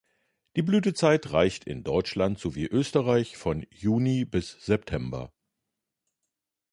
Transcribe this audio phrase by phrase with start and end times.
[0.55, 5.31] Die Blütezeit reicht in Deutschland sowie Österreich von Juni bis September.